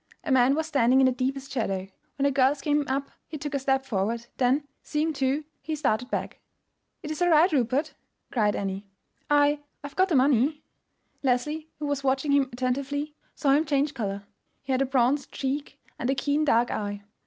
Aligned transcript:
A 0.23 0.31
man 0.31 0.55
was 0.55 0.65
standing 0.65 0.99
in 0.99 1.05
the 1.05 1.11
deepest 1.11 1.51
shadow. 1.51 1.87
When 2.17 2.23
the 2.23 2.31
girls 2.31 2.59
came 2.61 2.87
up 2.87 3.11
he 3.27 3.37
took 3.37 3.53
a 3.53 3.59
step 3.59 3.85
forward, 3.85 4.25
then, 4.37 4.63
seeing 4.81 5.13
two, 5.13 5.43
he 5.61 5.75
started 5.75 6.09
back. 6.09 6.39
"It 7.03 7.11
is 7.11 7.21
all 7.21 7.29
right, 7.29 7.51
Rupert," 7.51 7.93
cried 8.31 8.55
Annie. 8.55 8.87
"I—I 9.29 9.59
have 9.83 9.95
got 9.95 10.09
the 10.09 10.15
money." 10.15 10.63
Leslie, 11.21 11.69
who 11.77 11.85
was 11.85 12.03
watching 12.03 12.31
him 12.31 12.49
attentively, 12.51 13.13
saw 13.35 13.51
him 13.51 13.63
change 13.63 13.93
color. 13.93 14.23
He 14.63 14.71
had 14.71 14.81
a 14.81 14.87
bronzed 14.87 15.31
cheek 15.31 15.79
and 15.99 16.09
a 16.09 16.15
keen, 16.15 16.45
dark 16.45 16.71
eye. 16.71 17.03